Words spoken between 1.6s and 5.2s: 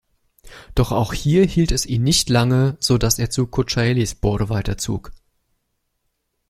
es ihn nicht lange, sodass er zu Kocaelispor weiterzog.